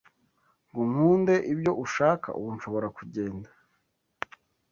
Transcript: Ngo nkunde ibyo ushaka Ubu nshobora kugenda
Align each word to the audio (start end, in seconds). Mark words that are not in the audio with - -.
Ngo 0.69 0.81
nkunde 0.89 1.35
ibyo 1.53 1.71
ushaka 1.83 2.27
Ubu 2.37 2.49
nshobora 2.55 2.87
kugenda 2.97 3.49